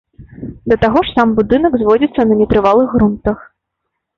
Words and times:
Да 0.73 0.77
таго 0.85 1.03
ж, 1.09 1.13
сам 1.17 1.35
будынак 1.39 1.77
зводзіцца 1.81 2.27
на 2.31 2.39
нетрывалых 2.43 2.87
грунтах. 2.99 3.37